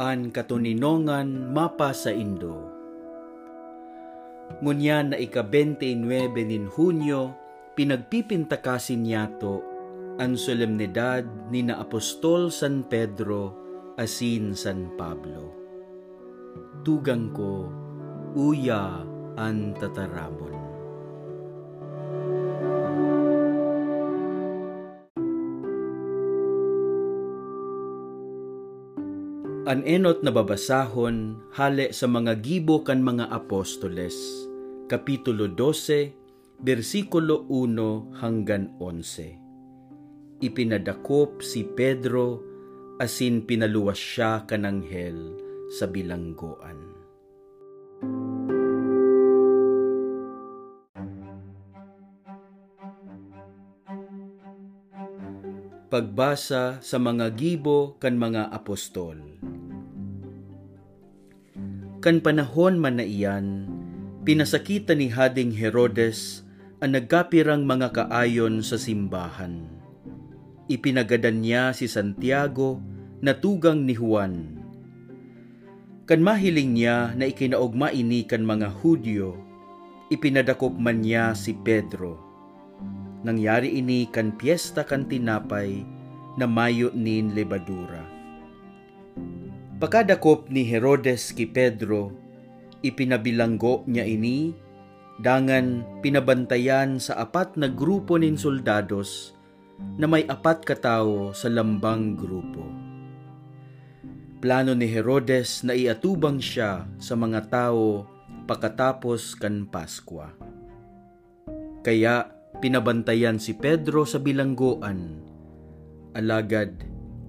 [0.00, 2.72] an katuninongan mapa sa Indo.
[4.64, 6.08] Ngunyan na ika-29
[6.40, 7.36] nin Hunyo,
[7.76, 9.60] pinagpipintakasin yato
[10.16, 13.52] ang solemnidad ni na Apostol San Pedro
[14.00, 15.52] asin San Pablo.
[16.80, 17.68] Tugang ko,
[18.32, 19.04] uya
[19.36, 20.69] an tataramon.
[29.70, 34.18] An enot na babasahon hale sa mga gibo kan mga apostoles,
[34.90, 36.10] Kapitulo 12,
[36.58, 40.42] versikulo 1 hanggan 11.
[40.42, 42.42] Ipinadakop si Pedro
[42.98, 45.38] asin pinaluwas siya kananghel
[45.78, 46.90] sa bilanggoan.
[55.86, 59.40] Pagbasa sa mga gibo kan mga apostol.
[62.00, 63.68] Kan panahon man na iyan,
[64.24, 66.42] pinasakita ni Hading Herodes
[66.80, 69.68] ang nagkapirang mga kaayon sa simbahan.
[70.66, 72.80] Ipinagadan niya si Santiago
[73.20, 74.56] na tugang ni Juan.
[76.08, 79.36] Kan mahiling niya na ikinaugma ini kan mga Hudyo,
[80.08, 82.30] ipinadakop man niya si Pedro
[83.20, 85.84] Nangyari ini kan piyesta kan tinapay
[86.40, 87.99] na mayo nin lebadura.
[89.80, 92.12] Pagkadakop ni Herodes ki Pedro,
[92.84, 94.52] ipinabilanggo niya ini,
[95.24, 99.32] dangan pinabantayan sa apat na grupo nin soldados
[99.96, 102.60] na may apat katao sa lambang grupo.
[104.44, 108.04] Plano ni Herodes na iatubang siya sa mga tao
[108.44, 110.36] pagkatapos kan Paskwa.
[111.80, 115.16] Kaya Pinabantayan si Pedro sa bilanggoan.
[116.12, 116.76] Alagad,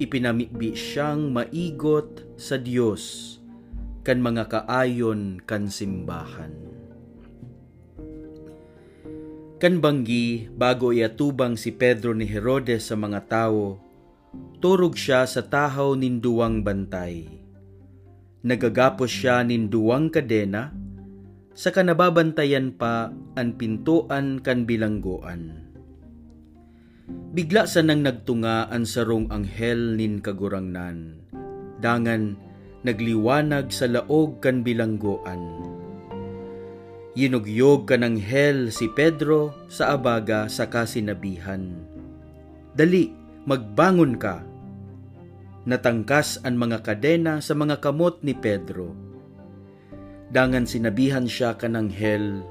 [0.00, 3.36] ipinamibi siyang maigot sa Diyos
[4.00, 6.56] kan mga kaayon kan simbahan.
[9.60, 13.76] Kan banggi, bago iatubang si Pedro ni Herodes sa mga tao,
[14.56, 17.28] turog siya sa tahaw ninduwang bantay.
[18.40, 20.72] Nagagapos siya ninduwang kadena,
[21.52, 25.69] sa kanababantayan pa an pintuan kan bilanggoan.
[27.30, 31.22] Bigla sa nang nagtunga ang sarong anghel nin kagurangnan,
[31.78, 32.34] dangan
[32.82, 35.40] nagliwanag sa laog kan bilanggoan.
[37.14, 41.70] Yinugyog kan anghel si Pedro sa abaga sa kasinabihan.
[42.74, 43.14] Dali,
[43.46, 44.42] magbangon ka.
[45.66, 49.10] Natangkas ang mga kadena sa mga kamot ni Pedro
[50.30, 52.46] Dangan sinabihan siya kananghel,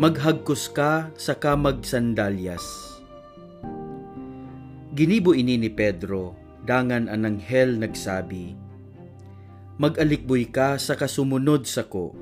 [0.00, 2.64] maghagkos ka sa kamag sandalyas.
[4.92, 6.36] Ginibo ini ni Pedro,
[6.68, 8.52] dangan ang anghel nagsabi,
[9.80, 12.12] Mag-alikboy ka sa kasumunod sa ko.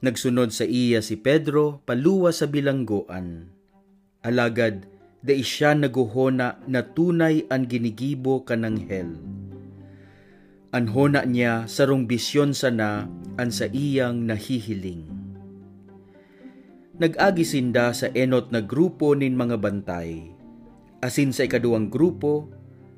[0.00, 3.52] Nagsunod sa iya si Pedro paluwa sa bilanggoan.
[4.24, 4.88] Alagad,
[5.20, 9.12] da siya naguhona na tunay ang ginigibo kananghel
[10.68, 13.08] Anhona niya sarong bisyon sana
[13.40, 15.08] an sa iyang nahihiling.
[17.00, 20.37] Nag-agi sa enot na grupo nin mga bantay.
[20.98, 22.50] Asin sa ikaduang grupo,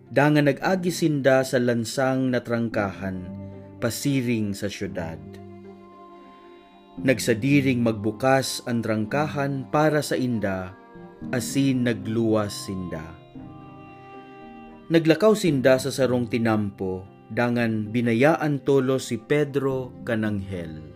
[0.08, 3.28] dangan nag-agi sinda sa lansang na trangkahan,
[3.76, 5.20] pasiring sa syudad.
[7.04, 10.72] Nagsadiring magbukas ang trangkahan para sa inda,
[11.28, 13.04] asin nagluwas sinda.
[14.88, 20.88] Naglakaw sinda sa sarong tinampo, dangan binayaan tolo si Pedro kananghel.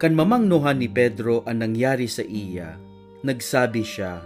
[0.00, 2.80] Kan mamangnuhan ni Pedro ang nangyari sa iya,
[3.24, 4.20] nagsabi siya,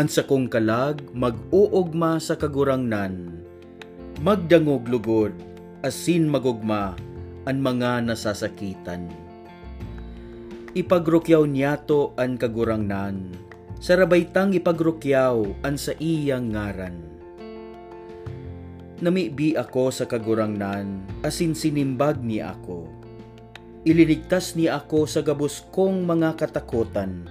[0.00, 3.44] Ansa kong kalag mag-uugma sa kagurangnan.
[4.24, 5.36] Magdangog lugod,
[5.84, 6.96] asin magugma,
[7.44, 9.12] an mga nasasakitan.
[10.72, 13.36] Ipagrukyaw niyato an kagurangnan,
[13.76, 17.10] sarabaytang ipagrukyaw an sa iyang ngaran
[19.00, 22.99] Namibi ako sa kagurangnan, asin sinimbag ni ako.
[23.88, 27.24] Ililigtas ni ako sa gabos kong mga katakutan.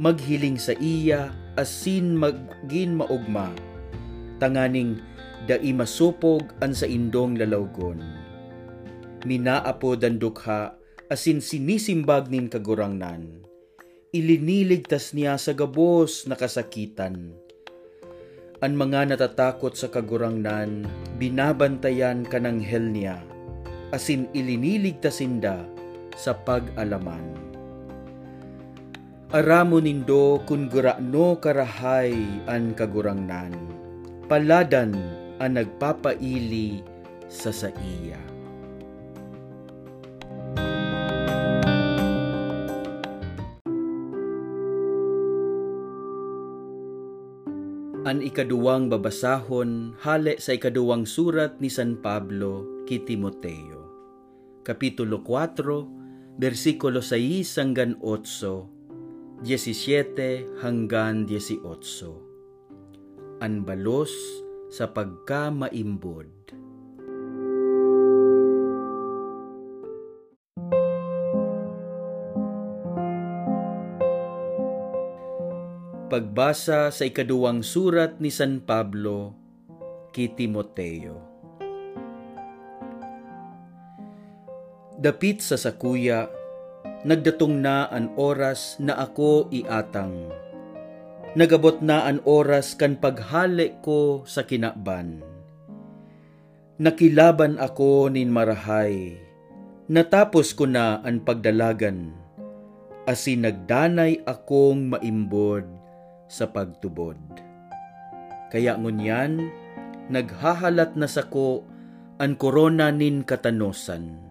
[0.00, 1.28] Maghiling sa iya,
[1.60, 3.52] asin magin maugma.
[4.40, 4.96] Tanganing
[5.44, 8.00] dai masupog an sa indong lalawgon.
[9.28, 10.72] Minaapo dan dukha,
[11.12, 13.44] asin sinisimbag nin kagurangnan.
[14.16, 17.36] Iliniligtas niya sa gabos na kasakitan
[18.64, 20.88] ang mga natatakot sa kagurangnan,
[21.20, 23.20] binabantayan kanang hel niya,
[23.94, 25.66] asin iliniligtasinda
[26.16, 27.36] sa pag-alaman.
[29.34, 32.14] Aramo nindo kun gurano karahay
[32.46, 33.52] an kagurangnan,
[34.30, 34.94] paladan
[35.42, 36.80] ang nagpapaili
[37.26, 38.16] sa sa iya.
[48.06, 53.75] An ikaduwang babasahon hale sa ikaduwang surat ni San Pablo kay Timoteo.
[54.66, 61.62] Kapitulo 4, versikulo 6 hanggang 8, 17 hanggang 18.
[63.38, 64.10] An balos
[64.66, 66.26] sa pagkamaimbod.
[76.10, 79.30] Pagbasa sa ikaduwang surat ni San Pablo
[80.10, 81.35] kay Timoteo.
[84.96, 86.32] Dapit sa sakuya,
[87.04, 90.32] nagdatong na an oras na ako iatang.
[91.36, 95.20] Nagabot na an oras kan paghali ko sa kinakban.
[96.80, 99.20] Nakilaban ako nin marahay,
[99.84, 102.16] natapos ko na an pagdalagan,
[103.04, 105.68] asin nagdanay akong maimbod
[106.24, 107.20] sa pagtubod.
[108.48, 109.52] Kaya ngunyan,
[110.08, 111.68] naghahalat na sako
[112.16, 114.25] an korona nin katanosan,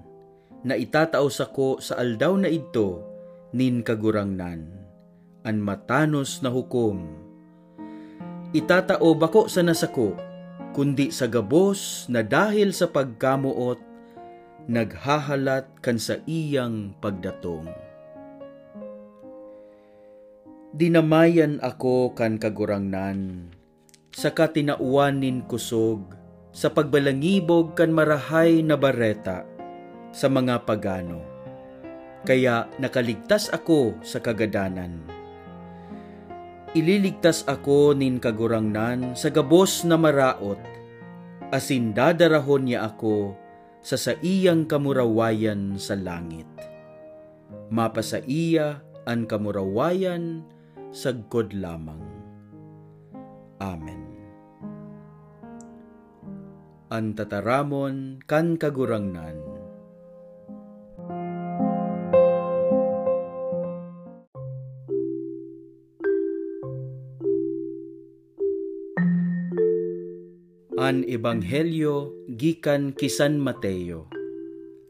[0.66, 3.06] na itatao sako sa aldaw na ito
[3.54, 4.66] nin kagurangnan,
[5.46, 7.06] an matanos na hukom.
[8.52, 10.18] Itatao bako sa nasako,
[10.74, 13.78] kundi sa gabos na dahil sa pagkamuot,
[14.66, 17.86] naghahalat kan sa iyang pagdatong
[20.76, 23.48] Dinamayan ako kan kagurangnan,
[24.12, 26.12] sa katinauanin kusog,
[26.52, 29.48] sa pagbalangibog kan marahay na bareta,
[30.16, 31.20] sa mga pagano.
[32.24, 35.04] Kaya nakaligtas ako sa kagadanan.
[36.72, 40.60] Ililigtas ako nin kagurangnan sa gabos na maraot,
[41.52, 43.36] asin dadarahon niya ako
[43.84, 46.48] sa sa iyang kamurawayan sa langit.
[47.72, 50.44] Mapasa iya an kamurawayan
[50.92, 52.02] sagkod lamang.
[53.62, 54.04] Amen.
[56.92, 59.55] An tataramon kan kagurangnan.
[70.86, 74.06] An Ebanghelyo gikan kisan Mateo,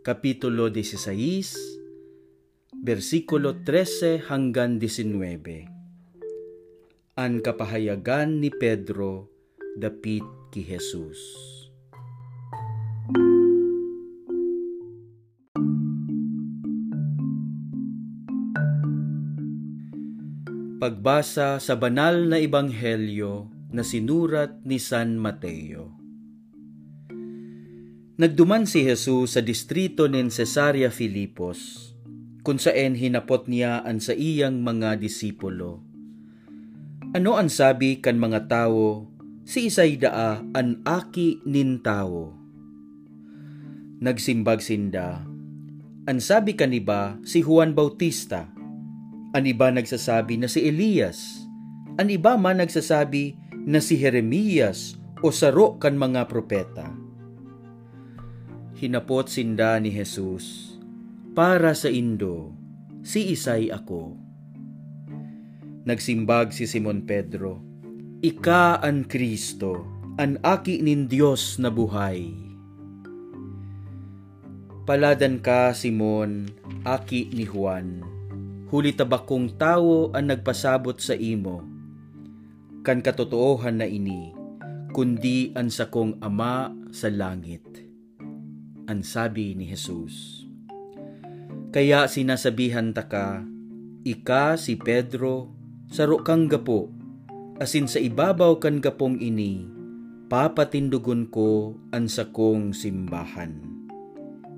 [0.03, 1.07] Kapitulo 16,
[2.83, 5.71] versikulo 13 hanggang 19
[7.15, 9.31] ang kapahayagan ni Pedro
[9.79, 11.15] dapit ki Jesus.
[20.75, 25.91] Pagbasa sa banal na ebanghelyo na sinurat ni San Mateo.
[28.15, 31.91] Nagduman si Jesus sa distrito nen Cesarea Filipos,
[32.47, 35.85] kung saan hinapot niya ang sa iyang mga disipulo
[37.15, 39.07] ano ang sabi kan mga tao,
[39.47, 42.35] si Isaydaa an aki nin tao.
[44.03, 45.23] Nagsimbag sinda,
[46.11, 48.51] an sabi kaniba si Juan Bautista,
[49.31, 51.47] an iba nagsasabi na si Elias,
[51.95, 54.95] an iba man nagsasabi na si Jeremias
[55.25, 56.93] o saro kan mga propeta.
[58.77, 60.77] Hinapot sinda ni Jesus,
[61.33, 62.53] para sa Indo,
[63.01, 64.25] si Isay ako
[65.85, 67.61] Nagsimbag si Simon Pedro,
[68.25, 69.85] Ika an Kristo,
[70.17, 72.33] an aki nin Diyos na buhay.
[74.89, 76.49] Paladan ka, Simon,
[76.89, 78.01] aki ni Juan.
[78.73, 81.61] Huli tabakong tawo ang nagpasabot sa imo.
[82.85, 84.29] Kan katotoohan na ini,
[84.93, 87.65] kundi ang sakong ama sa langit.
[88.85, 90.45] Ang sabi ni Jesus.
[91.73, 93.41] Kaya sinasabihan ta ka,
[94.05, 95.49] ika si Pedro,
[95.89, 96.93] saro kang gapo,
[97.57, 99.65] asin sa ibabaw kan gapong ini,
[100.29, 103.75] papatindugon ko ang sakong simbahan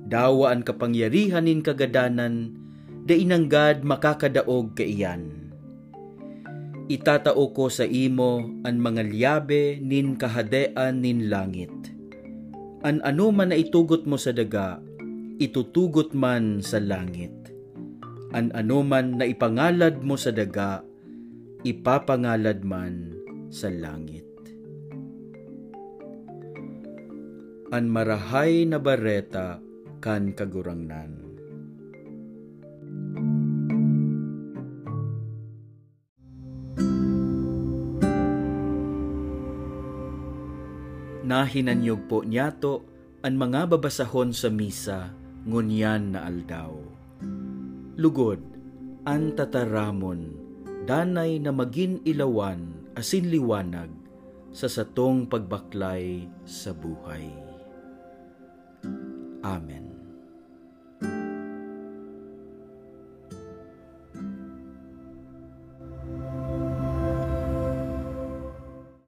[0.07, 2.55] dawa ang kapangyarihan nin kagadanan,
[3.03, 5.46] da inanggad makakadaog kaiyan.
[6.87, 11.71] Itatao ko sa imo ang mga liyabe nin kahadean nin langit.
[12.79, 14.79] An ano man na itugot mo sa daga,
[15.35, 17.35] itutugot man sa langit.
[18.31, 20.79] An ano man na ipangalad mo sa daga,
[21.67, 23.19] ipapangalad man
[23.51, 24.23] sa langit.
[27.75, 29.59] An marahay na bareta
[29.99, 31.26] kan kagurangnan.
[41.37, 42.81] Nahinanyog po niyato
[43.21, 45.13] ang mga babasahon sa misa
[45.45, 46.73] ngunyan na aldaw.
[47.93, 48.41] Lugod,
[49.05, 50.33] ang tataramon,
[50.89, 53.93] danay na magin ilawan asin liwanag
[54.49, 57.29] sa satong pagbaklay sa buhay.
[59.45, 59.86] Amen.